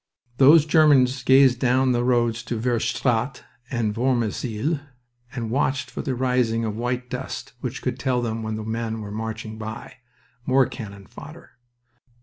[0.37, 4.79] Those Germans gazed down the roads to Vierstraat and Vormizeele,
[5.33, 9.11] and watched for the rising of white dust which would tell them when men were
[9.11, 9.97] marching by
[10.43, 11.51] more cannon fodder.